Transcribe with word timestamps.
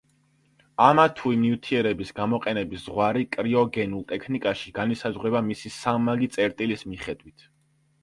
ამა 0.85 1.03
თუ 1.19 1.33
იმ 1.35 1.43
ნივთიერების 1.47 2.13
გამოყენების 2.21 2.87
ზღვარი 2.87 3.29
კრიოგენულ 3.37 4.03
ტექნიკაში 4.15 4.77
განისაზღვრება 4.81 5.47
მისი 5.53 5.77
სამმაგი 5.81 6.35
წერტილის 6.39 6.91
მიხედვით. 6.93 7.51